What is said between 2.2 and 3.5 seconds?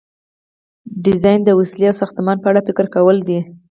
په اړه فکر کول دي.